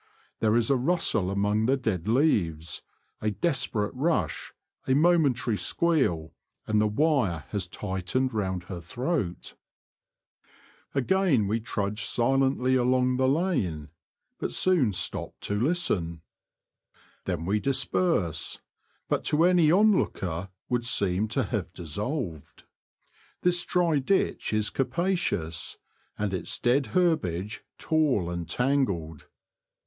[0.39, 2.81] There is a rustle among the dead leaves,
[3.21, 4.51] a desperate rush,
[4.87, 6.33] a momentary squeal—
[6.65, 9.53] and the wire has tightened round her throat.
[9.53, 9.57] 66
[10.95, 11.03] The Confessions of a T^oacher.
[11.29, 13.89] Again we trudge silently along the lane,
[14.39, 16.23] but soon stop to listen.
[17.25, 18.57] Then we disperse,
[19.07, 22.63] but to any on looker would seem to have dissolved.
[23.43, 25.77] This dry ditch is capacious,
[26.17, 29.27] and its dead herbage tall and tangled.